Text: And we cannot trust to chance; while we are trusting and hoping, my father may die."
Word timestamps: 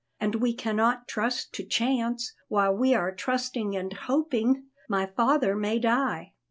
And 0.19 0.33
we 0.33 0.55
cannot 0.55 1.07
trust 1.07 1.53
to 1.53 1.63
chance; 1.63 2.33
while 2.47 2.75
we 2.75 2.95
are 2.95 3.13
trusting 3.13 3.75
and 3.75 3.93
hoping, 3.93 4.63
my 4.89 5.05
father 5.05 5.55
may 5.55 5.77
die." 5.77 6.33